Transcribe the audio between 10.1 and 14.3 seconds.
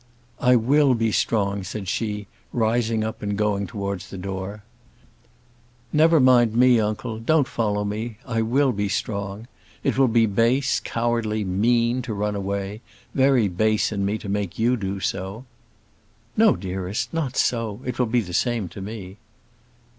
base, cowardly, mean, to run away; very base in me to